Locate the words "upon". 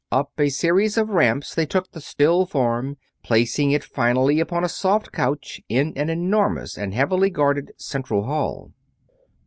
4.39-4.63